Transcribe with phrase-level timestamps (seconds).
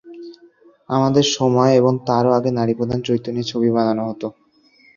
[0.89, 4.27] আমাদের সময়ে এবং তারও আগে নারীপ্রধান চরিত্র নিয়ে ছবি বানানো হতো।